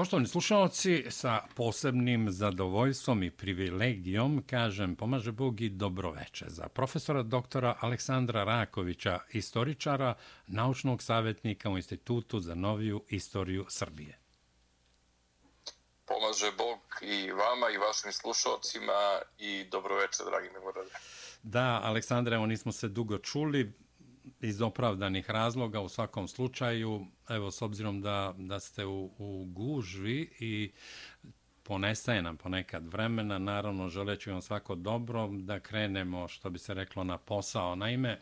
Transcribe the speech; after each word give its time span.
Poštovani 0.00 0.26
slušalci, 0.26 1.04
sa 1.10 1.42
posebnim 1.54 2.30
zadovoljstvom 2.30 3.22
i 3.22 3.30
privilegijom 3.30 4.42
kažem 4.50 4.96
pomaže 4.96 5.32
Bog 5.32 5.60
i 5.60 5.68
dobroveče 5.68 6.44
za 6.48 6.68
profesora 6.68 7.22
doktora 7.22 7.76
Aleksandra 7.80 8.44
Rakovića, 8.44 9.18
istoričara, 9.32 10.14
naučnog 10.46 11.02
savjetnika 11.02 11.70
u 11.70 11.76
Institutu 11.76 12.40
za 12.40 12.54
noviju 12.54 13.04
istoriju 13.08 13.66
Srbije. 13.68 14.18
Pomaže 16.04 16.52
Bog 16.58 16.78
i 17.02 17.30
vama 17.32 17.70
i 17.74 17.78
vašim 17.78 18.12
slušalcima 18.12 19.20
i 19.38 19.64
dobroveče, 19.70 20.22
dragi 20.30 20.48
milorade. 20.52 20.90
Da, 21.42 21.80
Aleksandra, 21.84 22.36
evo 22.36 22.46
nismo 22.46 22.72
se 22.72 22.88
dugo 22.88 23.18
čuli 23.18 23.72
iz 24.40 24.62
opravdanih 24.62 25.30
razloga 25.30 25.80
u 25.80 25.88
svakom 25.88 26.28
slučaju, 26.28 27.06
evo 27.28 27.50
s 27.50 27.62
obzirom 27.62 28.00
da, 28.00 28.34
da 28.38 28.60
ste 28.60 28.86
u, 28.86 29.10
u 29.18 29.44
gužvi 29.44 30.32
i 30.40 30.72
ponestaje 31.62 32.22
nam 32.22 32.36
ponekad 32.36 32.86
vremena, 32.86 33.38
naravno 33.38 33.88
želeću 33.88 34.30
vam 34.30 34.42
svako 34.42 34.74
dobro 34.74 35.28
da 35.28 35.60
krenemo, 35.60 36.28
što 36.28 36.50
bi 36.50 36.58
se 36.58 36.74
reklo, 36.74 37.04
na 37.04 37.18
posao. 37.18 37.76
Naime, 37.76 38.20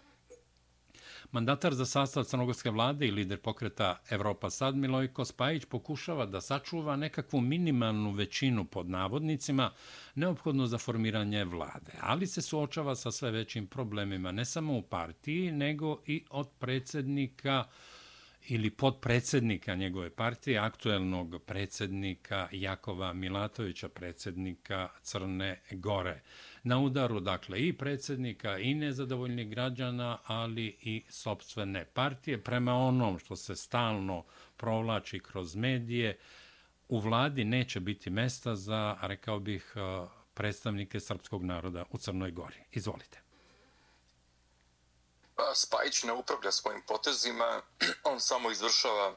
Mandatar 1.33 1.75
za 1.75 1.87
sastav 1.87 2.25
crnogorske 2.25 2.71
vlade 2.71 3.07
i 3.07 3.11
lider 3.11 3.39
pokreta 3.39 4.01
Evropa 4.11 4.51
Sad 4.51 4.77
Milojko 4.77 5.25
Spajić 5.25 5.65
pokušava 5.65 6.27
da 6.27 6.41
sačuva 6.41 6.97
nekakvu 6.97 7.41
minimalnu 7.41 8.11
većinu 8.11 8.65
pod 8.65 8.91
navodnicima 8.91 9.71
neophodno 10.15 10.67
za 10.67 10.79
formiranje 10.79 11.45
vlade, 11.45 11.93
ali 12.01 12.27
se 12.27 12.43
suočava 12.43 12.97
sa 12.97 13.11
sve 13.11 13.31
većim 13.31 13.67
problemima 13.67 14.33
ne 14.33 14.45
samo 14.45 14.79
u 14.79 14.83
partiji, 14.83 15.53
nego 15.53 16.03
i 16.07 16.25
od 16.31 16.49
predsednika 16.59 17.65
ili 18.49 18.71
podpredsednika 18.71 19.75
njegove 19.75 20.11
partije, 20.11 20.59
aktuelnog 20.59 21.43
predsednika 21.47 22.49
Jakova 22.53 23.13
Milatovića, 23.13 23.89
predsednika 23.89 24.89
Crne 25.03 25.61
Gore 25.71 26.23
na 26.69 26.79
udaru 26.79 27.21
dakle 27.21 27.61
i 27.61 27.79
predsjednika 27.79 28.59
i 28.59 28.75
nezadovoljnih 28.75 29.49
građana, 29.49 30.19
ali 30.27 30.67
i 30.81 31.05
sobstvene 31.09 31.85
partije. 31.85 32.45
Prema 32.45 32.75
onom 32.75 33.19
što 33.19 33.37
se 33.37 33.57
stalno 33.57 34.25
provlači 34.57 35.21
kroz 35.21 35.57
medije, 35.57 36.19
u 36.89 36.99
vladi 37.01 37.45
neće 37.45 37.81
biti 37.81 38.11
mesta 38.11 38.57
za, 38.57 38.97
rekao 39.03 39.39
bih, 39.39 39.73
eh, 39.77 40.07
predstavnike 40.35 41.01
srpskog 41.01 41.45
naroda 41.45 41.85
u 41.91 41.99
Crnoj 41.99 42.31
Gori. 42.31 42.61
Izvolite. 42.73 43.21
Spajić 45.55 46.03
ne 46.03 46.13
upravlja 46.13 46.53
svojim 46.53 46.83
potezima, 46.89 47.63
on 48.13 48.21
samo 48.21 48.51
izvršava 48.51 49.17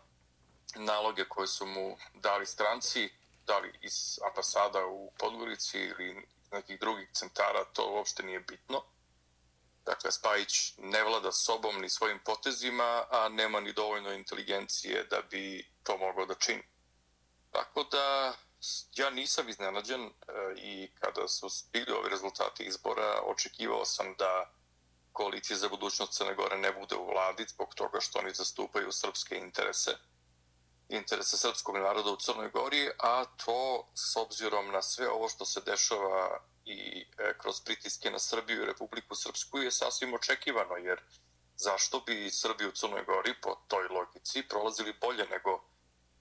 naloge 0.75 1.23
koje 1.29 1.47
su 1.47 1.65
mu 1.65 1.97
dali 2.13 2.45
stranci, 2.45 3.09
dali 3.47 3.73
iz 3.81 4.19
ambasada 4.29 4.85
u 4.85 5.11
Podgorici 5.19 5.77
ili 5.79 6.27
nekih 6.51 6.79
drugih 6.79 7.09
centara, 7.13 7.65
to 7.73 7.91
uopšte 7.91 8.23
nije 8.23 8.39
bitno. 8.39 8.83
Dakle, 9.85 10.11
Spajić 10.11 10.73
ne 10.77 11.03
vlada 11.03 11.31
sobom 11.31 11.81
ni 11.81 11.89
svojim 11.89 12.19
potezima, 12.25 13.03
a 13.09 13.29
nema 13.29 13.59
ni 13.59 13.73
dovoljno 13.73 14.13
inteligencije 14.13 15.03
da 15.03 15.21
bi 15.21 15.67
to 15.83 15.97
mogao 15.97 16.25
da 16.25 16.35
čini. 16.35 16.63
Tako 17.51 17.83
da, 17.83 18.33
ja 18.95 19.09
nisam 19.09 19.49
iznenađen 19.49 20.01
e, 20.01 20.11
i 20.55 20.91
kada 20.99 21.27
su 21.27 21.47
bili 21.73 21.91
ovi 21.91 22.09
rezultati 22.09 22.63
izbora, 22.63 23.21
očekivao 23.25 23.85
sam 23.85 24.15
da 24.17 24.53
koalicija 25.11 25.57
za 25.57 25.69
budućnost 25.69 26.13
Crne 26.13 26.35
Gore 26.35 26.57
ne 26.57 26.71
bude 26.71 26.95
u 26.95 27.07
vladi 27.07 27.45
zbog 27.47 27.75
toga 27.75 27.99
što 27.99 28.19
oni 28.19 28.33
zastupaju 28.33 28.91
srpske 28.91 29.37
interese 29.37 29.91
interese 30.91 31.37
srpskog 31.37 31.77
naroda 31.77 32.11
u 32.11 32.17
Crnoj 32.17 32.49
Gori, 32.49 32.89
a 32.99 33.25
to 33.25 33.87
s 33.95 34.15
obzirom 34.15 34.71
na 34.71 34.81
sve 34.81 35.09
ovo 35.09 35.29
što 35.29 35.45
se 35.45 35.61
dešava 35.65 36.39
i 36.65 37.05
e, 37.17 37.33
kroz 37.37 37.61
pritiske 37.61 38.11
na 38.11 38.19
Srbiju 38.19 38.63
i 38.63 38.65
Republiku 38.65 39.15
Srpsku 39.15 39.57
je 39.57 39.71
sasvim 39.71 40.13
očekivano, 40.13 40.75
jer 40.75 41.01
zašto 41.55 41.99
bi 41.99 42.29
Srbi 42.31 42.65
u 42.65 42.71
Crnoj 42.71 43.03
Gori 43.03 43.33
po 43.41 43.55
toj 43.67 43.87
logici 43.87 44.47
prolazili 44.49 44.93
bolje 45.01 45.25
nego 45.25 45.63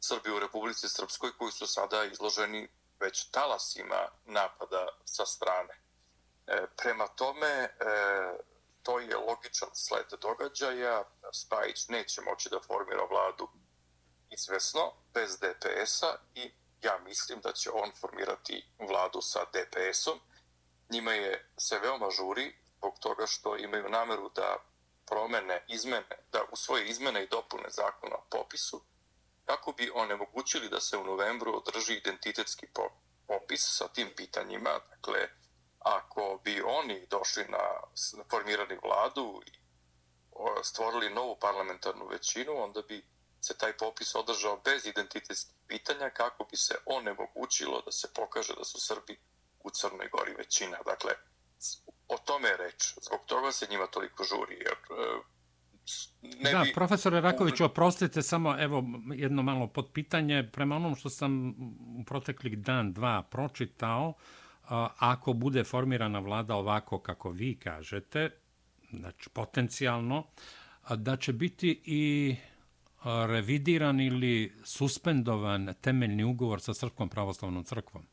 Srbi 0.00 0.30
u 0.30 0.38
Republici 0.38 0.88
Srpskoj 0.88 1.30
koji 1.38 1.52
su 1.52 1.66
sada 1.66 2.04
izloženi 2.04 2.68
već 3.00 3.30
talasima 3.30 4.08
napada 4.24 4.88
sa 5.04 5.26
strane. 5.26 5.74
E, 6.46 6.66
prema 6.76 7.06
tome, 7.06 7.48
e, 7.48 7.70
to 8.82 8.98
je 8.98 9.16
logičan 9.16 9.68
sled 9.72 10.06
događaja. 10.22 11.04
Spajić 11.32 11.88
neće 11.88 12.20
moći 12.20 12.48
da 12.48 12.60
formira 12.66 13.04
vladu 13.10 13.48
izvesno, 14.30 14.92
bez 15.14 15.38
DPS-a 15.38 16.16
i 16.34 16.52
ja 16.82 16.98
mislim 17.04 17.40
da 17.40 17.52
će 17.52 17.70
on 17.70 17.92
formirati 18.00 18.64
vladu 18.78 19.20
sa 19.22 19.40
DPS-om. 19.44 20.20
Njima 20.90 21.12
je 21.12 21.50
se 21.58 21.78
veoma 21.78 22.10
žuri 22.10 22.56
zbog 22.76 22.98
toga 23.00 23.26
što 23.26 23.56
imaju 23.56 23.88
nameru 23.88 24.28
da 24.28 24.56
promene, 25.06 25.64
izmene, 25.68 26.18
da 26.32 26.42
u 26.52 26.56
svoje 26.56 26.86
izmene 26.86 27.24
i 27.24 27.28
dopune 27.28 27.70
zakona 27.70 28.16
o 28.16 28.26
popisu, 28.30 28.82
kako 29.44 29.72
bi 29.72 29.90
onemogućili 29.94 30.68
da 30.68 30.80
se 30.80 30.96
u 30.96 31.04
novembru 31.04 31.56
održi 31.56 31.94
identitetski 31.94 32.66
popis 33.26 33.76
sa 33.78 33.88
tim 33.88 34.08
pitanjima. 34.16 34.70
Dakle, 34.90 35.28
ako 35.78 36.40
bi 36.44 36.62
oni 36.62 37.06
došli 37.06 37.44
na 37.48 37.80
formirani 38.30 38.78
vladu 38.82 39.42
i 39.46 39.50
stvorili 40.62 41.14
novu 41.14 41.36
parlamentarnu 41.40 42.06
većinu, 42.06 42.62
onda 42.62 42.82
bi 42.82 43.04
se 43.40 43.58
taj 43.58 43.76
popis 43.76 44.14
održao 44.14 44.60
bez 44.64 44.86
identitetskih 44.86 45.54
pitanja 45.66 46.10
kako 46.10 46.44
bi 46.50 46.56
se 46.56 46.74
onemogućilo 46.86 47.82
da 47.82 47.92
se 47.92 48.08
pokaže 48.14 48.54
da 48.54 48.64
su 48.64 48.80
Srbi 48.80 49.18
u 49.60 49.70
Crnoj 49.70 50.08
Gori 50.12 50.34
većina. 50.34 50.76
Dakle, 50.84 51.12
o 52.08 52.18
tome 52.18 52.48
je 52.48 52.56
reč. 52.56 52.94
Zbog 53.02 53.20
toga 53.26 53.52
se 53.52 53.66
njima 53.70 53.86
toliko 53.86 54.24
žuri. 54.24 54.54
Jer, 54.54 54.72
e, 54.72 55.20
ne 56.22 56.52
da, 56.52 56.62
bi... 56.64 56.72
profesore 56.72 57.20
Raković, 57.20 57.60
oprostite 57.60 58.22
samo 58.22 58.56
evo 58.58 58.84
jedno 59.14 59.42
malo 59.42 59.66
podpitanje. 59.66 60.48
Prema 60.52 60.76
onom 60.76 60.96
što 60.96 61.10
sam 61.10 61.48
u 62.00 62.04
proteklih 62.06 62.58
dan, 62.58 62.92
dva 62.92 63.22
pročitao, 63.22 64.14
ako 64.98 65.32
bude 65.32 65.64
formirana 65.64 66.18
vlada 66.18 66.54
ovako 66.54 66.98
kako 66.98 67.30
vi 67.30 67.58
kažete, 67.58 68.30
znači 68.92 69.30
potencijalno, 69.30 70.26
da 70.96 71.16
će 71.16 71.32
biti 71.32 71.82
i 71.84 72.36
revidiran 73.04 74.00
ili 74.00 74.60
suspendovan 74.64 75.74
temeljni 75.80 76.24
ugovor 76.24 76.60
sa 76.60 76.74
Srpskom 76.74 77.08
pravoslavnom 77.08 77.64
crkvom? 77.64 78.06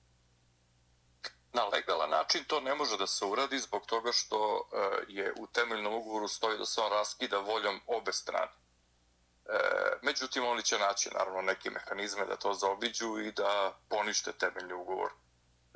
Na 1.54 1.64
legalan 1.64 2.10
način 2.10 2.44
to 2.44 2.60
ne 2.62 2.76
može 2.76 2.98
da 2.98 3.08
se 3.08 3.26
uradi 3.26 3.60
zbog 3.60 3.86
toga 3.86 4.12
što 4.12 4.38
e, 4.38 4.78
je 5.08 5.34
u 5.40 5.48
temeljnom 5.48 5.94
ugovoru 5.94 6.28
stoji 6.28 6.58
da 6.58 6.66
se 6.66 6.82
on 6.82 6.92
raskida 6.92 7.40
voljom 7.40 7.80
obe 7.88 8.14
strane. 8.14 8.52
E, 8.52 9.60
međutim, 10.02 10.46
oni 10.46 10.64
će 10.64 10.78
naći 10.78 11.10
naravno 11.14 11.42
neke 11.42 11.70
mehanizme 11.70 12.26
da 12.26 12.36
to 12.36 12.54
zaobiđu 12.54 13.20
i 13.20 13.32
da 13.32 13.80
ponište 13.90 14.32
temeljni 14.32 14.74
ugovor. 14.74 15.12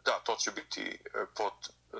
Da, 0.05 0.19
to 0.23 0.35
će 0.35 0.51
biti 0.51 0.81
e, 0.81 1.25
pod 1.35 1.53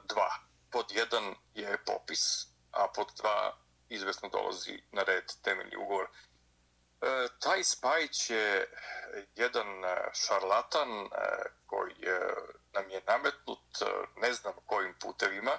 dva. 0.10 0.32
Pod 0.72 0.86
jedan 0.92 1.36
je 1.54 1.78
popis, 1.86 2.48
a 2.72 2.88
pod 2.96 3.08
dva 3.18 3.58
izvesno 3.90 4.30
dolazi 4.30 4.82
na 4.92 5.04
red 5.04 5.24
temeljni 5.42 5.76
ugovor. 5.76 6.08
E, 7.02 7.28
taj 7.40 7.64
Spajić 7.64 8.30
je 8.30 8.74
jedan 9.36 9.86
e, 9.86 10.10
šarlatan 10.14 10.90
e, 10.90 11.08
koji 11.66 11.92
e, 11.92 12.20
nam 12.74 12.90
je 12.90 13.02
nametnut 13.08 13.82
e, 13.82 13.86
ne 14.22 14.34
znam 14.34 14.54
kojim 14.66 14.96
putevima, 15.00 15.52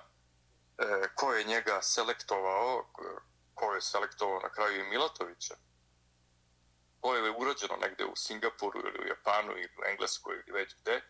ko 1.15 1.35
je 1.35 1.45
njega 1.45 1.83
selektovao, 1.83 2.87
ko 3.55 3.75
je 3.75 3.81
selektovao 3.81 4.41
na 4.41 4.49
kraju 4.49 4.81
i 4.81 4.89
Milatovića, 4.89 5.55
ko 7.01 7.15
je 7.15 7.31
urađeno 7.31 7.77
negde 7.77 8.05
u 8.05 8.17
Singapuru 8.17 8.81
ili 8.81 9.05
u 9.05 9.09
Japanu 9.09 9.53
ili 9.53 9.75
u 9.79 9.85
Engleskoj 9.91 10.35
ili 10.35 10.59
već 10.59 10.75
gde, 10.81 11.01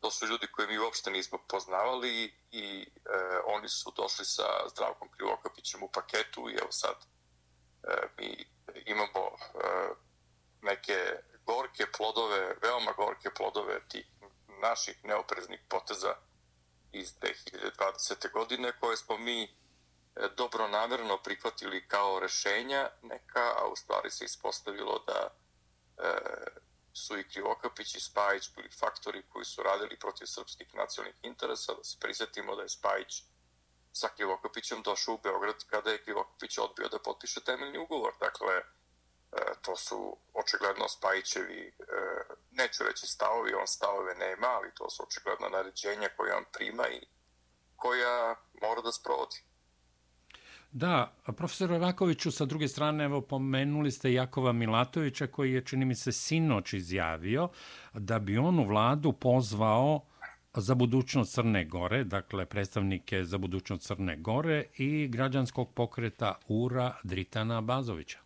to 0.00 0.10
su 0.10 0.26
ljudi 0.26 0.46
koje 0.46 0.68
mi 0.68 0.78
uopšte 0.78 1.10
nismo 1.10 1.38
poznavali 1.48 2.34
i 2.50 2.82
e, 2.82 3.10
oni 3.44 3.68
su 3.68 3.92
došli 3.96 4.24
sa 4.24 4.68
Zdravkom 4.70 5.08
Krivokapićem 5.10 5.82
u 5.82 5.88
paketu 5.88 6.50
i 6.50 6.58
evo 6.62 6.72
sad 6.72 6.94
e, 6.94 8.08
mi 8.18 8.55
imamo 8.86 9.22
e, 9.26 9.88
neke 10.62 10.96
gorke 11.46 11.86
plodove, 11.96 12.56
veoma 12.62 12.92
gorke 12.92 13.30
plodove 13.30 13.80
tih 13.88 14.06
naših 14.62 15.04
neopreznih 15.04 15.60
poteza 15.68 16.14
iz 16.92 17.14
2020. 17.20 18.32
godine 18.32 18.72
koje 18.80 18.96
smo 18.96 19.18
mi 19.18 19.42
e, 19.42 19.48
dobro 20.36 20.68
namjerno 20.68 21.22
prihvatili 21.22 21.88
kao 21.88 22.20
rešenja 22.20 22.90
neka, 23.02 23.54
a 23.58 23.68
u 23.72 23.76
stvari 23.76 24.10
se 24.10 24.24
ispostavilo 24.24 25.04
da 25.06 25.28
e, 25.98 26.10
su 26.92 27.18
i 27.18 27.28
Krivokapić 27.28 27.94
i 27.94 28.00
Spajić 28.00 28.50
bili 28.56 28.70
faktori 28.70 29.22
koji 29.28 29.44
su 29.44 29.62
radili 29.62 29.98
protiv 29.98 30.26
srpskih 30.26 30.74
nacionalnih 30.74 31.16
interesa, 31.22 31.74
da 31.74 31.84
se 31.84 31.96
prisjetimo 32.00 32.56
da 32.56 32.62
je 32.62 32.68
Spajić 32.68 33.22
sa 34.00 34.08
Krivokopićem 34.16 34.82
došao 34.82 35.14
u 35.14 35.22
Beograd 35.22 35.58
kada 35.70 35.90
je 35.90 36.02
Krivokopić 36.04 36.58
odbio 36.58 36.88
da 36.88 37.04
potpiše 37.08 37.40
temeljni 37.40 37.78
ugovor. 37.78 38.12
Dakle, 38.20 38.54
e, 38.56 38.64
to 39.64 39.76
su 39.76 40.16
očigledno 40.34 40.88
Spajićevi 40.88 41.62
e, 41.68 41.72
neću 42.50 42.84
reći 42.88 43.06
stavovi, 43.06 43.54
on 43.54 43.66
stavove 43.66 44.14
nema, 44.14 44.46
ali 44.46 44.74
to 44.74 44.90
su 44.90 45.02
očigledno 45.06 45.48
naređenja 45.48 46.08
koje 46.16 46.34
on 46.34 46.44
prima 46.52 46.88
i 46.88 47.00
koja 47.76 48.34
mora 48.62 48.80
da 48.82 48.92
sprovodi. 48.92 49.38
Da, 50.72 51.12
profesor 51.36 51.70
Rakoviću, 51.70 52.30
sa 52.32 52.44
druge 52.44 52.68
strane, 52.68 53.04
evo, 53.04 53.20
pomenuli 53.20 53.90
ste 53.90 54.12
Jakova 54.12 54.52
Milatovića, 54.52 55.26
koji 55.26 55.52
je, 55.52 55.64
čini 55.64 55.84
mi 55.84 55.94
se, 55.94 56.12
sinoć 56.12 56.72
izjavio 56.72 57.48
da 57.92 58.18
bi 58.18 58.38
on 58.38 58.58
u 58.58 58.66
vladu 58.66 59.12
pozvao 59.12 60.00
za 60.56 60.74
budućnost 60.74 61.34
Crne 61.34 61.64
Gore, 61.64 62.04
dakle, 62.04 62.46
predstavnike 62.46 63.24
za 63.24 63.38
budućnost 63.38 63.86
Crne 63.86 64.16
Gore 64.16 64.64
i 64.74 65.08
građanskog 65.08 65.74
pokreta 65.74 66.38
URA 66.48 66.96
Dritana 67.02 67.60
Bazovića. 67.60 68.18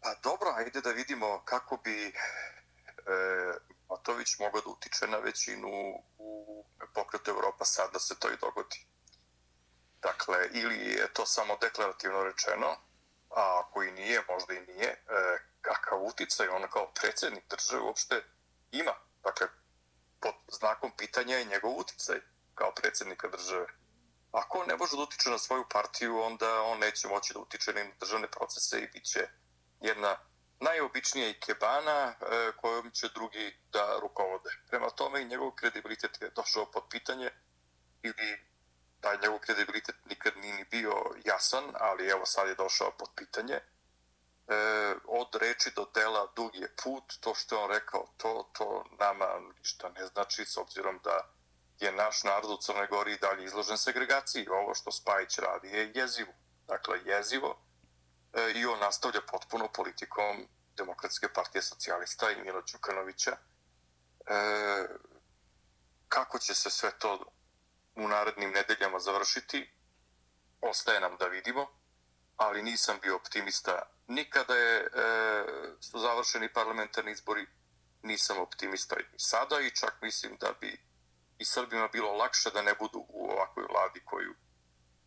Pa 0.00 0.14
dobro, 0.22 0.48
ajde 0.56 0.80
da 0.80 0.90
vidimo 0.90 1.42
kako 1.44 1.80
bi 1.84 2.06
e, 2.06 2.12
Matović 3.90 4.38
mogao 4.38 4.60
da 4.60 4.70
utiče 4.70 5.06
na 5.06 5.18
većinu 5.18 5.68
u 6.18 6.64
pokretu 6.94 7.30
Evropa 7.30 7.64
sad 7.64 7.92
da 7.92 7.98
se 7.98 8.14
to 8.18 8.28
i 8.28 8.36
dogodi. 8.40 8.86
Dakle, 10.02 10.36
ili 10.52 10.76
je 10.76 11.12
to 11.12 11.26
samo 11.26 11.56
deklarativno 11.60 12.24
rečeno, 12.24 12.66
a 13.30 13.62
ako 13.62 13.82
i 13.82 13.92
nije, 13.92 14.20
možda 14.28 14.54
i 14.54 14.72
nije, 14.72 14.88
e, 14.88 14.98
kakav 15.60 16.02
uticaj 16.02 16.48
on 16.48 16.62
kao 16.72 16.92
predsjednik 17.00 17.44
države 17.50 17.82
uopšte 17.82 18.22
ima. 18.72 18.94
Dakle, 19.22 19.46
pod 20.24 20.34
znakom 20.58 20.90
pitanja 20.96 21.36
je 21.36 21.44
njegov 21.44 21.72
uticaj 21.78 22.18
kao 22.54 22.70
predsjednika 22.74 23.28
države. 23.28 23.66
Ako 24.32 24.58
on 24.58 24.66
ne 24.68 24.76
može 24.76 24.96
da 24.96 25.02
utiče 25.02 25.30
na 25.30 25.38
svoju 25.38 25.64
partiju, 25.72 26.20
onda 26.20 26.62
on 26.62 26.78
neće 26.78 27.08
moći 27.08 27.32
da 27.34 27.40
utiče 27.40 27.72
ni 27.72 27.84
na 27.84 27.94
državne 28.00 28.28
procese 28.30 28.78
i 28.80 28.88
bit 28.92 29.04
će 29.04 29.20
jedna 29.80 30.16
najobičnija 30.60 31.28
ikebana 31.28 32.00
e, 32.08 32.14
kojom 32.56 32.90
će 32.90 33.08
drugi 33.14 33.56
da 33.72 33.98
rukovode. 34.02 34.50
Prema 34.68 34.90
tome 34.90 35.22
i 35.22 35.30
njegov 35.32 35.50
kredibilitet 35.50 36.22
je 36.22 36.30
došao 36.30 36.70
pod 36.70 36.82
pitanje 36.90 37.30
ili 38.02 38.28
taj 39.00 39.18
njegov 39.22 39.38
kredibilitet 39.38 39.96
nikad 40.10 40.36
nije 40.36 40.54
ni 40.54 40.64
bio 40.70 40.94
jasan, 41.24 41.64
ali 41.74 42.08
evo 42.08 42.26
sad 42.26 42.48
je 42.48 42.54
došao 42.54 42.90
pod 42.98 43.08
pitanje. 43.16 43.60
E, 44.48 44.94
od 45.04 45.34
reči 45.34 45.70
do 45.76 45.86
dela 45.94 46.32
dug 46.36 46.54
je 46.54 46.68
put, 46.84 47.04
to 47.20 47.34
što 47.34 47.56
je 47.56 47.62
on 47.62 47.70
rekao, 47.70 48.06
to, 48.16 48.50
to 48.52 48.84
nama 48.98 49.26
ništa 49.58 49.88
ne 49.88 50.06
znači, 50.06 50.44
s 50.44 50.56
obzirom 50.56 51.00
da 51.04 51.34
je 51.80 51.92
naš 51.92 52.24
narod 52.24 52.50
u 52.50 52.56
Crnoj 52.56 52.86
Gori 52.86 53.18
dalje 53.18 53.44
izložen 53.44 53.78
segregaciji. 53.78 54.48
Ovo 54.48 54.74
što 54.74 54.92
Spajić 54.92 55.38
radi 55.38 55.68
je 55.68 55.92
jezivo. 55.94 56.32
Dakle, 56.66 56.98
jezivo 57.04 57.56
e, 58.32 58.52
i 58.54 58.66
on 58.66 58.78
nastavlja 58.78 59.20
potpuno 59.30 59.68
politikom 59.72 60.48
Demokratske 60.76 61.28
partije 61.28 61.62
socijalista 61.62 62.30
i 62.30 62.42
Milo 62.42 62.62
Đukanovića. 62.72 63.30
E, 63.30 63.36
kako 66.08 66.38
će 66.38 66.54
se 66.54 66.70
sve 66.70 66.90
to 66.98 67.32
u 67.96 68.08
narednim 68.08 68.50
nedeljama 68.50 68.98
završiti, 68.98 69.70
ostaje 70.60 71.00
nam 71.00 71.16
da 71.16 71.26
vidimo, 71.26 71.66
ali 72.36 72.62
nisam 72.62 72.98
bio 73.02 73.16
optimista 73.16 73.93
nikada 74.08 74.54
je 74.54 74.76
e, 74.80 74.88
su 75.80 75.98
završeni 75.98 76.52
parlamentarni 76.52 77.12
izbori, 77.12 77.46
nisam 78.02 78.38
optimista 78.38 78.96
i 79.00 79.18
sada 79.18 79.60
i 79.60 79.70
čak 79.70 79.94
mislim 80.02 80.36
da 80.40 80.52
bi 80.60 80.80
i 81.38 81.44
Srbima 81.44 81.88
bilo 81.92 82.12
lakše 82.12 82.50
da 82.50 82.62
ne 82.62 82.74
budu 82.74 83.06
u 83.08 83.30
ovakvoj 83.30 83.66
vladi 83.70 84.00
koju 84.04 84.34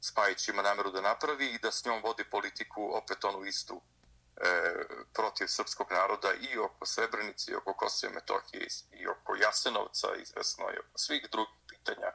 Spajić 0.01 0.47
ima 0.47 0.61
nameru 0.61 0.91
da 0.91 1.01
napravi 1.01 1.47
i 1.47 1.59
da 1.59 1.71
s 1.71 1.85
njom 1.85 2.01
vodi 2.03 2.23
politiku 2.29 2.89
opet 2.95 3.25
onu 3.25 3.45
istu 3.45 3.81
e, 4.37 4.51
protiv 5.13 5.47
srpskog 5.47 5.87
naroda 5.91 6.33
i 6.33 6.57
oko 6.57 6.85
Srebrenice, 6.85 7.51
i 7.51 7.55
oko 7.55 7.73
Kosova 7.73 8.13
Metohije, 8.13 8.67
i 8.91 9.07
oko 9.07 9.35
Jasenovca, 9.35 10.07
izvesno, 10.21 10.65
i 10.73 10.79
oko 10.79 10.97
svih 10.97 11.27
drugih 11.31 11.59
pitanja 11.67 12.11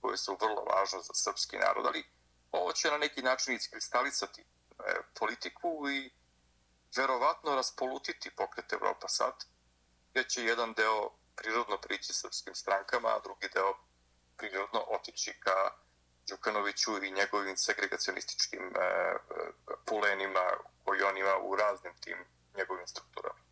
koje 0.00 0.16
su 0.16 0.36
vrlo 0.40 0.64
važne 0.64 0.98
za 0.98 1.14
srpski 1.14 1.58
narod, 1.58 1.86
ali 1.86 2.04
ovo 2.52 2.72
će 2.72 2.90
na 2.90 2.98
neki 2.98 3.22
način 3.22 3.54
iskristalisati 3.54 4.40
e, 4.40 4.44
politiku 5.18 5.90
i 5.90 6.10
verovatno 6.96 7.54
raspolutiti 7.54 8.30
pokret 8.36 8.72
Evropa 8.72 9.08
sad, 9.08 9.34
gdje 10.10 10.24
će 10.28 10.44
jedan 10.44 10.72
deo 10.72 11.10
prirodno 11.36 11.78
prići 11.78 12.12
srpskim 12.12 12.54
strankama, 12.54 13.08
a 13.08 13.20
drugi 13.20 13.48
deo 13.54 13.74
prirodno 14.36 14.80
otići 14.88 15.40
ka 15.40 15.70
Đukanoviću 16.28 17.04
i 17.04 17.10
njegovim 17.10 17.56
segregacionističkim 17.56 18.62
e, 18.62 19.16
pulenima 19.84 20.44
koji 20.84 21.02
on 21.02 21.16
ima 21.16 21.36
u 21.42 21.56
raznim 21.56 21.92
tim 22.00 22.18
njegovim 22.56 22.86
strukturama. 22.86 23.49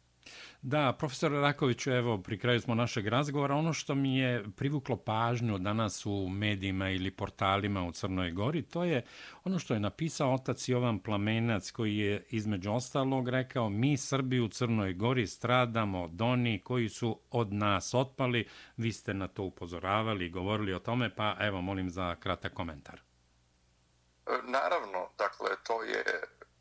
Da, 0.63 0.93
profesor 0.99 1.33
Rakoviću, 1.33 1.91
evo, 1.91 2.19
pri 2.19 2.39
kraju 2.39 2.61
smo 2.61 2.75
našeg 2.75 3.07
razgovora. 3.07 3.55
Ono 3.55 3.73
što 3.73 3.95
mi 3.95 4.19
je 4.19 4.45
privuklo 4.57 4.97
pažnju 4.97 5.59
danas 5.59 6.07
u 6.07 6.29
medijima 6.29 6.91
ili 6.91 7.11
portalima 7.11 7.85
u 7.85 7.93
Crnoj 7.93 8.31
Gori, 8.31 8.63
to 8.63 8.85
je 8.85 9.03
ono 9.45 9.59
što 9.59 9.75
je 9.75 9.81
napisao 9.81 10.35
otac 10.35 10.69
Jovan 10.69 10.99
Plamenac, 10.99 11.71
koji 11.71 11.97
je 11.97 12.25
između 12.31 12.73
ostalog 12.73 13.29
rekao 13.29 13.69
mi 13.71 13.97
Srbi 13.97 14.41
u 14.41 14.49
Crnoj 14.49 14.93
Gori 14.93 15.27
stradamo 15.27 16.03
od 16.03 16.23
oni 16.23 16.61
koji 16.65 16.89
su 16.89 17.21
od 17.31 17.53
nas 17.53 17.95
otpali. 17.95 18.49
Vi 18.77 18.93
ste 18.93 19.15
na 19.15 19.29
to 19.29 19.43
upozoravali 19.43 20.27
i 20.27 20.31
govorili 20.31 20.75
o 20.75 20.79
tome, 20.79 21.15
pa 21.15 21.37
evo, 21.41 21.61
molim 21.61 21.91
za 21.91 22.15
kratak 22.15 22.55
komentar. 22.55 23.01
Naravno, 24.45 25.09
dakle, 25.19 25.49
to 25.67 25.83
je 25.83 26.05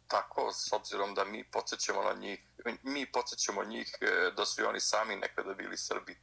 tako, 0.08 0.52
s 0.54 0.74
obzirom 0.74 1.16
da 1.16 1.26
mi 1.26 1.44
podsjećamo 1.52 2.04
na 2.04 2.14
njih, 2.14 2.40
mi 2.84 3.12
podsjećamo 3.12 3.64
njih 3.64 3.98
e, 4.02 4.32
da 4.38 4.46
su 4.46 4.62
i 4.62 4.66
oni 4.66 4.80
sami 4.80 5.16
nekada 5.16 5.54
bili 5.54 5.78
Srbi 5.78 6.18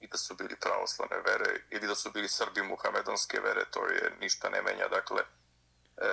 i 0.00 0.08
da 0.08 0.18
su 0.18 0.34
bili 0.34 0.56
pravoslavne 0.60 1.16
vere 1.16 1.60
ili 1.70 1.86
da 1.86 1.94
su 1.94 2.10
bili 2.10 2.28
Srbi 2.28 2.62
muhamedonske 2.62 3.40
vere, 3.40 3.64
to 3.70 3.86
je 3.86 4.16
ništa 4.20 4.48
ne 4.48 4.62
menja, 4.62 4.88
dakle, 4.88 5.22
e, 5.96 6.06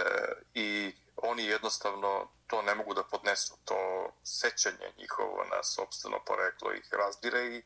i 0.54 0.94
oni 1.16 1.46
jednostavno 1.46 2.30
to 2.48 2.62
ne 2.62 2.76
mogu 2.76 2.94
da 2.94 3.04
podnesu, 3.04 3.58
to 3.66 4.10
sećanje 4.24 4.94
njihovo 4.98 5.46
na 5.52 5.64
sobstveno 5.64 6.20
poreklo 6.26 6.74
ih 6.74 6.90
razdire 6.92 7.46
i 7.46 7.64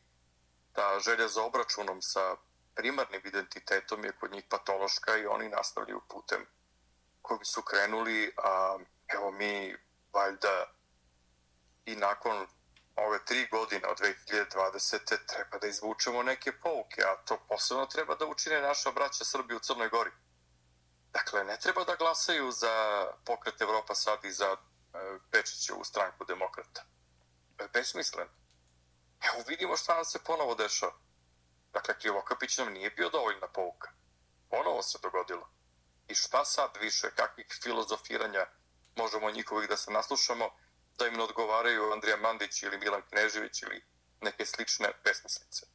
ta 0.72 0.98
želja 1.00 1.28
za 1.28 1.42
obračunom 1.42 2.02
sa 2.02 2.36
primarnim 2.74 3.20
identitetom 3.24 4.04
je 4.04 4.12
kod 4.12 4.32
njih 4.32 4.44
patološka 4.48 5.16
i 5.16 5.26
oni 5.26 5.48
nastavljaju 5.48 6.00
putem 6.08 6.46
kojim 7.22 7.44
su 7.44 7.62
krenuli, 7.62 8.32
a 8.36 8.78
evo 9.08 9.30
mi 9.30 9.76
valjda 10.12 10.66
i 11.86 11.96
nakon 11.96 12.46
ove 12.96 13.24
tri 13.24 13.48
godine 13.50 13.88
od 13.88 13.98
2020. 13.98 15.26
treba 15.26 15.58
da 15.58 15.66
izvučemo 15.66 16.22
neke 16.22 16.52
pouke, 16.52 17.02
a 17.02 17.16
to 17.16 17.38
posebno 17.48 17.86
treba 17.86 18.14
da 18.14 18.26
učine 18.26 18.60
naša 18.60 18.92
braća 18.92 19.24
Srbi 19.24 19.54
u 19.54 19.58
Crnoj 19.58 19.88
Gori. 19.88 20.10
Dakle, 21.12 21.44
ne 21.44 21.56
treba 21.60 21.84
da 21.84 21.94
glasaju 21.94 22.52
za 22.52 23.06
pokret 23.24 23.60
Evropa 23.60 23.94
sad 23.94 24.24
i 24.24 24.32
za 24.32 24.56
e, 25.32 25.74
u 25.76 25.84
stranku 25.84 26.24
demokrata. 26.24 26.84
To 27.56 27.64
je 27.64 27.68
besmislen. 27.68 28.28
Evo 29.22 29.44
vidimo 29.48 29.76
šta 29.76 29.94
nam 29.94 30.04
se 30.04 30.24
ponovo 30.24 30.54
dešava. 30.54 30.92
Dakle, 31.72 31.98
Krivokapić 31.98 32.58
nam 32.58 32.72
nije 32.72 32.90
bio 32.90 33.10
dovoljna 33.10 33.48
pouka. 33.48 33.90
Ponovo 34.50 34.82
se 34.82 34.98
dogodilo. 35.02 35.48
I 36.08 36.14
šta 36.14 36.44
sad 36.44 36.70
više, 36.80 37.10
kakvih 37.16 37.46
filozofiranja 37.62 38.46
možemo 38.96 39.30
njihovih 39.30 39.68
da 39.68 39.76
se 39.76 39.90
naslušamo, 39.90 40.50
da 40.98 41.06
im 41.06 41.14
ne 41.14 41.22
odgovaraju 41.22 41.92
Andrija 41.92 42.16
Mandić 42.16 42.62
ili 42.62 42.78
Milan 42.78 43.02
Knežević 43.08 43.62
ili 43.62 43.84
neke 44.20 44.46
slične 44.46 44.92
besmislice. 45.04 45.66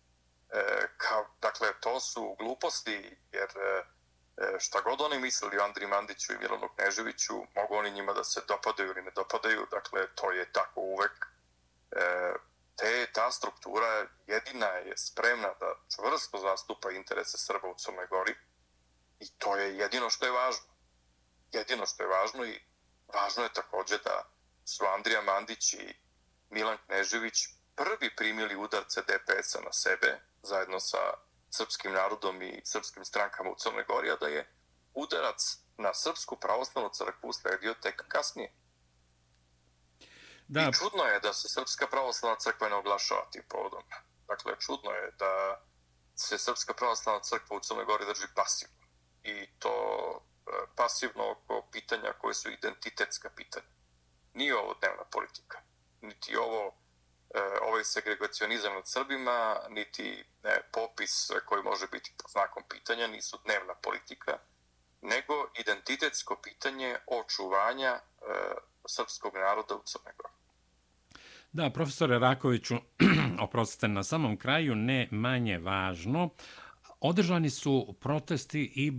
E, 0.50 0.88
kao, 0.98 1.26
dakle, 1.42 1.74
to 1.80 2.00
su 2.00 2.36
gluposti, 2.40 3.18
jer 3.32 3.50
e, 3.56 3.84
e 4.38 4.60
šta 4.60 4.82
god 4.82 5.02
oni 5.02 5.20
mislili 5.20 5.58
o 5.58 5.64
Andriji 5.64 5.88
Mandiću 5.88 6.34
i 6.34 6.38
Milanu 6.38 6.70
Kneževiću, 6.76 7.34
mogu 7.56 7.76
oni 7.76 7.92
njima 7.92 8.14
da 8.14 8.24
se 8.24 8.42
dopadaju 8.48 8.90
ili 8.90 9.02
ne 9.02 9.12
dopadaju, 9.16 9.68
dakle, 9.72 10.08
to 10.16 10.32
je 10.32 10.52
tako 10.52 10.82
uvek. 10.82 11.26
E, 11.92 12.34
te, 12.76 13.12
ta 13.14 13.32
struktura 13.32 14.08
jedina 14.28 14.68
je 14.68 14.98
spremna 14.98 15.54
da 15.60 15.76
čvrsto 15.96 16.38
zastupa 16.38 16.92
interese 16.92 17.38
Srba 17.38 17.68
u 17.68 17.76
Crnoj 17.78 18.08
Gori 18.08 18.36
i 19.20 19.30
to 19.38 19.56
je 19.56 19.78
jedino 19.78 20.10
što 20.10 20.26
je 20.26 20.32
važno. 20.32 20.66
Jedino 21.52 21.86
što 21.86 22.04
je 22.04 22.10
važno 22.10 22.46
i 22.46 22.60
Važno 23.14 23.44
je 23.44 23.54
takođe 23.54 23.98
da 23.98 24.32
su 24.66 24.86
Andrija 24.86 25.22
Mandić 25.22 25.74
i 25.74 25.94
Milan 26.50 26.78
Knežević 26.86 27.36
prvi 27.76 28.16
primili 28.16 28.56
udarce 28.56 29.02
DPS-a 29.02 29.60
na 29.62 29.74
sebe 29.74 30.22
zajedno 30.44 30.80
sa 30.80 30.98
srpskim 31.50 31.94
narodom 31.94 32.42
i 32.42 32.62
srpskim 32.66 33.06
strankama 33.06 33.50
u 33.50 33.56
Crnoj 33.56 33.84
Gori, 33.84 34.12
a 34.12 34.16
da 34.16 34.28
je 34.28 34.56
udarac 34.94 35.58
na 35.78 35.94
Srpsku 35.94 36.36
pravoslavnu 36.36 36.90
crkvu 36.94 37.34
sledio 37.34 37.74
tek 37.74 38.06
kasnije. 38.08 38.54
Da. 40.48 40.62
I 40.62 40.74
čudno 40.74 41.04
je 41.04 41.20
da 41.20 41.34
se 41.34 41.50
Srpska 41.50 41.88
pravoslavna 41.88 42.38
crkva 42.40 42.70
ne 42.70 42.76
oglašava 42.76 43.30
tim 43.32 43.44
povodom. 43.50 43.84
Dakle, 44.28 44.54
čudno 44.60 44.92
je 44.92 45.12
da 45.20 45.62
se 46.16 46.38
Srpska 46.38 46.74
pravoslavna 46.74 47.22
crkva 47.22 47.58
u 47.58 47.60
Crnoj 47.60 47.86
Gori 47.86 48.06
drži 48.06 48.28
pasivno. 48.36 48.76
I 49.24 49.60
to 49.60 49.74
pasivno 50.76 51.32
oko 51.32 51.68
pitanja 51.72 52.14
koje 52.22 52.34
su 52.34 52.50
identitetska 52.52 53.30
pitanja. 53.36 53.66
Nije 54.34 54.56
ovo 54.56 54.74
dnevna 54.80 55.04
politika, 55.12 55.58
niti 56.02 56.36
ovo 56.36 56.62
e, 56.68 57.40
ovaj 57.62 57.84
segregacionizam 57.84 58.74
nad 58.74 58.88
Srbima, 58.88 59.56
niti 59.70 60.24
ne, 60.44 60.62
popis 60.74 61.30
e, 61.30 61.34
koji 61.46 61.64
može 61.64 61.88
biti 61.88 62.14
pod 62.18 62.32
znakom 62.32 62.64
pitanja, 62.70 63.08
nisu 63.08 63.38
dnevna 63.46 63.74
politika, 63.74 64.38
nego 65.02 65.34
identitetsko 65.60 66.40
pitanje 66.44 66.98
očuvanja 67.08 67.90
e, 67.90 68.02
srpskog 68.88 69.34
naroda 69.34 69.76
u 69.76 69.82
Crnoj 69.86 70.14
Gori. 70.18 70.34
Da, 71.52 71.70
profesore 71.70 72.20
Rakoviću, 72.20 72.76
oprostite, 73.46 73.88
na 73.88 74.04
samom 74.04 74.38
kraju 74.38 74.76
ne 74.76 75.08
manje 75.12 75.58
važno, 75.58 76.30
održani 77.00 77.50
su 77.50 77.96
protesti 78.00 78.72
i 78.76 78.92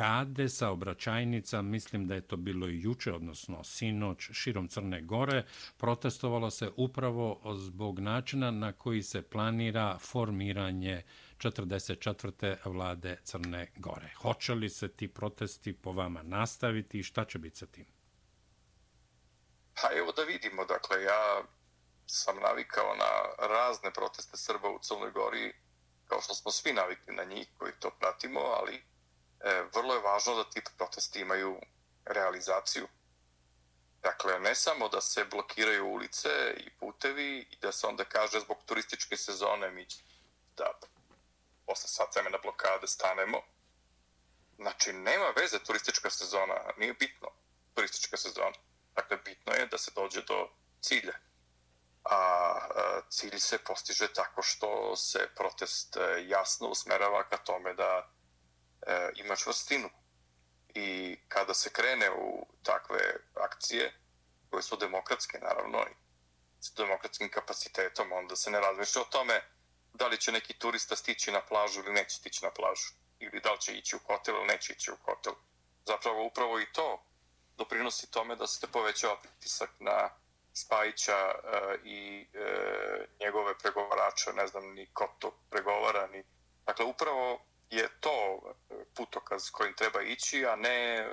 blokade 0.00 0.48
saobraćajnica, 0.48 1.62
mislim 1.62 2.06
da 2.06 2.14
je 2.14 2.20
to 2.20 2.36
bilo 2.36 2.68
i 2.68 2.80
juče, 2.82 3.12
odnosno 3.12 3.64
sinoć, 3.64 4.30
širom 4.32 4.68
Crne 4.68 5.00
Gore, 5.00 5.44
protestovalo 5.76 6.50
se 6.50 6.70
upravo 6.76 7.40
zbog 7.54 7.98
načina 7.98 8.50
na 8.50 8.72
koji 8.72 9.02
se 9.02 9.22
planira 9.22 9.98
formiranje 9.98 11.02
44. 11.36 12.56
vlade 12.64 13.18
Crne 13.24 13.72
Gore. 13.76 14.10
Hoće 14.22 14.54
li 14.54 14.68
se 14.68 14.88
ti 14.88 15.08
protesti 15.08 15.72
po 15.72 15.92
vama 15.92 16.22
nastaviti 16.22 16.98
i 16.98 17.02
šta 17.02 17.24
će 17.24 17.38
biti 17.38 17.56
sa 17.56 17.66
tim? 17.66 17.86
Pa 19.82 19.88
evo 19.98 20.12
da 20.12 20.22
vidimo, 20.22 20.64
dakle, 20.64 21.02
ja 21.02 21.42
sam 22.06 22.36
navikao 22.40 22.94
na 22.96 23.46
razne 23.48 23.92
proteste 23.92 24.36
Srba 24.36 24.68
u 24.68 24.78
Crnoj 24.82 25.10
Gori, 25.10 25.52
kao 26.06 26.20
što 26.20 26.34
smo 26.34 26.50
svi 26.50 26.72
navikli 26.72 27.14
na 27.14 27.24
njih 27.24 27.48
koji 27.58 27.72
to 27.80 27.90
pratimo, 28.00 28.40
ali 28.40 28.89
E, 29.40 29.62
vrlo 29.74 29.94
je 29.94 30.00
važno 30.00 30.34
da 30.34 30.50
ti 30.50 30.62
protesti 30.78 31.20
imaju 31.20 31.60
realizaciju. 32.04 32.88
Dakle, 34.02 34.38
ne 34.40 34.54
samo 34.54 34.88
da 34.88 35.00
se 35.00 35.24
blokiraju 35.24 35.86
ulice 35.86 36.54
i 36.56 36.70
putevi 36.70 37.48
i 37.50 37.56
da 37.56 37.72
se 37.72 37.86
onda 37.86 38.04
kaže 38.04 38.40
zbog 38.40 38.58
turističke 38.66 39.16
sezone 39.16 39.70
mi 39.70 39.86
da 40.56 40.72
posle 41.66 41.88
sat 41.88 42.14
vremena 42.14 42.38
blokade 42.42 42.86
stanemo. 42.86 43.38
Znači, 44.56 44.92
nema 44.92 45.32
veze 45.36 45.58
turistička 45.58 46.10
sezona, 46.10 46.54
nije 46.76 46.94
bitno 46.94 47.28
turistička 47.74 48.16
sezona. 48.16 48.56
Dakle, 48.94 49.16
bitno 49.16 49.52
je 49.52 49.66
da 49.66 49.78
se 49.78 49.90
dođe 49.94 50.22
do 50.22 50.48
cilja 50.80 51.14
a 52.04 52.18
e, 52.56 53.02
cilj 53.08 53.38
se 53.38 53.58
postiže 53.58 54.12
tako 54.12 54.42
što 54.42 54.96
se 54.96 55.28
protest 55.36 55.96
e, 55.96 56.24
jasno 56.28 56.68
usmerava 56.68 57.24
ka 57.28 57.36
tome 57.36 57.74
da 57.74 58.08
e, 58.86 59.10
ima 59.14 59.36
čvrstinu. 59.36 59.90
I 60.74 61.18
kada 61.28 61.54
se 61.54 61.72
krene 61.72 62.10
u 62.10 62.46
takve 62.62 63.16
akcije, 63.34 63.92
koje 64.50 64.62
su 64.62 64.76
demokratske, 64.76 65.38
naravno, 65.38 65.78
i 65.90 65.94
s 66.60 66.74
demokratskim 66.74 67.30
kapacitetom, 67.30 68.12
onda 68.12 68.36
se 68.36 68.50
ne 68.50 68.60
razmišlja 68.60 69.02
o 69.02 69.04
tome 69.10 69.42
da 69.94 70.06
li 70.06 70.18
će 70.18 70.32
neki 70.32 70.58
turista 70.58 70.96
stići 70.96 71.32
na 71.32 71.40
plažu 71.40 71.80
ili 71.80 71.92
neće 71.92 72.16
stići 72.16 72.44
na 72.44 72.50
plažu. 72.50 72.92
Ili 73.18 73.40
da 73.40 73.52
li 73.52 73.60
će 73.60 73.76
ići 73.76 73.96
u 73.96 73.98
hotel 74.06 74.34
ili 74.34 74.46
neće 74.46 74.72
ići 74.72 74.90
u 74.90 74.96
hotel. 75.04 75.32
Zapravo, 75.86 76.24
upravo 76.24 76.60
i 76.60 76.72
to 76.72 77.02
doprinosi 77.56 78.10
tome 78.10 78.36
da 78.36 78.46
se 78.46 78.66
povećava 78.72 79.20
pritisak 79.20 79.70
na 79.78 80.10
Spajića 80.52 81.16
e, 81.16 81.34
i 81.84 82.26
e, 82.34 83.06
njegove 83.20 83.58
pregovarače, 83.58 84.32
ne 84.32 84.46
znam 84.46 84.74
ni 84.74 84.86
ko 84.92 85.14
to 85.18 85.30
pregovara, 85.50 86.06
ni... 86.06 86.24
Dakle, 86.66 86.84
upravo 86.84 87.44
je 87.70 87.88
to 88.00 88.40
e, 88.70 88.74
putokaz 88.94 89.50
kojim 89.50 89.74
treba 89.74 90.02
ići, 90.02 90.46
a 90.46 90.56
ne 90.56 90.96
e, 90.96 91.06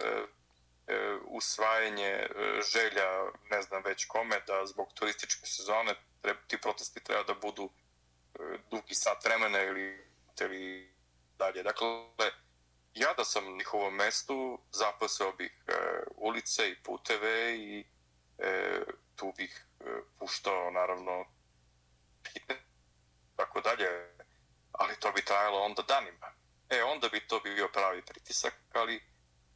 e, 0.87 1.17
usvajanje 1.25 2.27
želja, 2.73 3.09
ne 3.51 3.61
znam 3.61 3.83
već 3.85 4.05
kome, 4.05 4.39
da 4.47 4.65
zbog 4.65 4.93
turističke 4.93 5.45
sezone 5.45 5.95
treba, 6.21 6.39
ti 6.47 6.57
protesti 6.61 7.03
treba 7.03 7.23
da 7.23 7.33
budu 7.33 7.69
dugi 8.69 8.95
sat 8.95 9.25
vremena 9.25 9.63
ili, 9.63 10.11
ili 10.41 10.93
dalje. 11.37 11.63
Dakle, 11.63 11.87
ja 12.93 13.13
da 13.13 13.25
sam 13.25 13.45
na 13.45 13.57
njihovom 13.57 13.95
mestu 13.95 14.59
zapaseo 14.71 15.31
bih 15.31 15.63
e, 15.67 15.73
ulice 16.15 16.69
i 16.69 16.75
puteve 16.83 17.55
i 17.57 17.85
e, 18.37 18.81
tu 19.15 19.33
bih 19.37 19.65
e, 19.79 19.83
puštao 20.19 20.71
naravno 20.71 21.25
hitne 22.33 22.55
tako 23.35 23.61
dalje, 23.61 23.87
ali 24.71 24.99
to 24.99 25.11
bi 25.11 25.25
trajalo 25.25 25.59
onda 25.59 25.81
danima. 25.81 26.36
E, 26.69 26.83
onda 26.83 27.09
bi 27.09 27.27
to 27.27 27.39
bio 27.39 27.67
pravi 27.67 28.01
pritisak, 28.01 28.53
ali 28.73 28.95
e, 28.95 29.01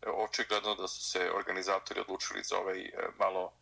očigledno 0.09 0.75
da 0.75 0.87
su 0.87 1.03
se 1.03 1.31
organizatori 1.31 1.99
odlučili 1.99 2.43
za 2.43 2.57
ovaj 2.57 2.81
e, 2.81 2.91
malo 3.19 3.53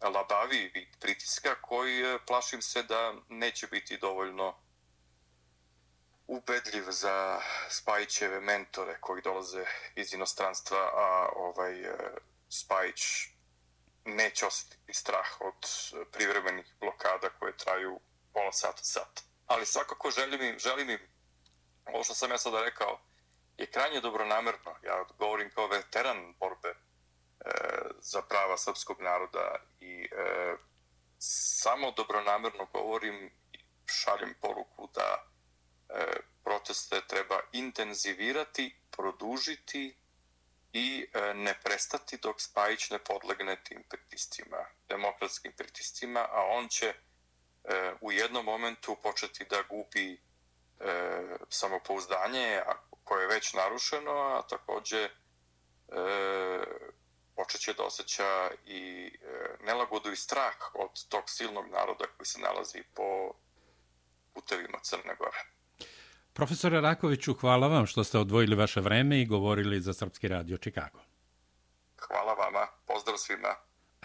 labavi 0.00 0.70
vid 0.74 0.88
pritiska 1.00 1.54
koji 1.60 2.00
e, 2.00 2.18
plašim 2.26 2.62
se 2.62 2.82
da 2.82 3.14
neće 3.28 3.66
biti 3.66 3.98
dovoljno 3.98 4.54
ubedljiv 6.26 6.84
za 6.90 7.40
Spajićeve 7.70 8.40
mentore 8.40 9.00
koji 9.00 9.22
dolaze 9.22 9.64
iz 9.96 10.14
inostranstva, 10.14 10.78
a 10.78 11.28
ovaj 11.36 11.74
Spajić 12.48 13.28
neće 14.04 14.46
osjetiti 14.46 14.94
strah 14.94 15.40
od 15.40 15.54
privremenih 16.12 16.74
blokada 16.80 17.28
koje 17.38 17.56
traju 17.56 18.00
pola 18.32 18.52
sata 18.52 18.84
sat. 18.84 19.20
Ali 19.46 19.66
svakako 19.66 20.10
želim 20.10 20.42
im, 20.42 20.58
želim 20.58 20.90
im, 20.90 20.98
ovo 21.86 22.04
što 22.04 22.14
sam 22.14 22.30
ja 22.30 22.38
sada 22.38 22.64
rekao, 22.64 23.00
je 23.56 23.70
krajnje 23.70 24.00
dobronamerno. 24.00 24.74
Ja 24.82 25.04
govorim 25.18 25.50
kao 25.50 25.66
veteran 25.66 26.34
borbe 26.40 26.68
e, 26.68 26.74
za 27.98 28.22
prava 28.22 28.58
srpskog 28.58 29.00
naroda 29.00 29.56
i 29.80 30.02
e, 30.02 30.56
samo 31.18 31.90
dobronamerno 31.90 32.66
govorim 32.72 33.30
i 33.52 33.58
šaljem 33.86 34.34
poruku 34.40 34.88
da 34.94 35.26
e, 35.88 36.04
proteste 36.44 37.00
treba 37.08 37.40
intenzivirati, 37.52 38.76
produžiti 38.90 39.96
i 40.72 41.06
e, 41.12 41.34
ne 41.34 41.54
prestati 41.64 42.16
dok 42.16 42.40
Spajić 42.40 42.90
ne 42.90 42.98
podlegne 42.98 43.56
tim 43.64 43.82
pritiscima, 43.88 44.56
demokratskim 44.88 45.52
pritiscima, 45.52 46.20
a 46.20 46.42
on 46.50 46.68
će 46.68 46.86
e, 46.86 46.94
u 48.00 48.12
jednom 48.12 48.44
momentu 48.44 48.96
početi 49.02 49.44
da 49.44 49.62
gubi 49.62 50.20
e, 50.84 51.36
samopouzdanje 51.48 52.60
koje 53.04 53.22
je 53.22 53.28
već 53.28 53.52
narušeno, 53.52 54.12
a 54.12 54.42
takođe 54.48 55.08
počet 57.36 57.60
će 57.60 57.72
da 57.72 57.82
osjeća 57.82 58.50
i 58.66 59.10
nelagodu 59.66 60.12
i 60.12 60.16
strah 60.16 60.56
od 60.74 61.08
tog 61.08 61.22
silnog 61.26 61.64
naroda 61.66 62.04
koji 62.16 62.26
se 62.26 62.40
nalazi 62.40 62.82
po 62.94 63.32
putevima 64.34 64.78
Crne 64.82 65.14
Gore. 65.18 65.38
Profesore 66.32 66.80
Rakoviću, 66.80 67.34
hvala 67.34 67.68
vam 67.68 67.86
što 67.86 68.04
ste 68.04 68.18
odvojili 68.18 68.56
vaše 68.56 68.80
vreme 68.80 69.20
i 69.20 69.26
govorili 69.26 69.80
za 69.80 69.92
Srpski 69.92 70.28
radio 70.28 70.56
Čikago. 70.56 70.98
Hvala 71.98 72.34
vama. 72.34 72.66
Pozdrav 72.86 73.16
svima. 73.16 73.54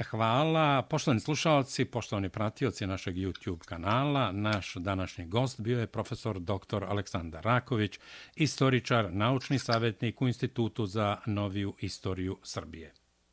Hvala. 0.04 0.82
Poštovani 0.82 1.20
slušalci, 1.20 1.86
poštovani 1.86 2.30
pratioci 2.30 2.88
našeg 2.88 3.16
YouTube 3.16 3.66
kanala, 3.66 4.32
naš 4.32 4.76
današnji 4.76 5.26
gost 5.26 5.62
bio 5.62 5.80
je 5.80 5.88
profesor 5.88 6.40
dr. 6.40 6.84
Aleksandar 6.84 7.44
Raković, 7.44 8.00
istoričar, 8.36 9.14
naučni 9.14 9.60
savjetnik 9.60 10.22
u 10.22 10.28
Institutu 10.28 10.86
za 10.86 11.18
noviju 11.26 11.76
istoriju 11.80 12.38
Srbije. 12.44 12.94